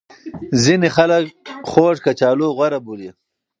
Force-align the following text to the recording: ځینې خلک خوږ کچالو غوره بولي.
ځینې 0.63 0.89
خلک 0.95 1.23
خوږ 1.69 1.95
کچالو 2.05 2.47
غوره 2.55 2.79
بولي. 2.85 3.09